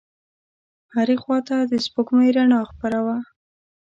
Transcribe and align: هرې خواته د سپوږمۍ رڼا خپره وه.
هرې 0.93 1.15
خواته 1.21 1.57
د 1.71 1.73
سپوږمۍ 1.85 2.29
رڼا 2.35 2.59
خپره 2.71 2.99
وه. 3.05 3.17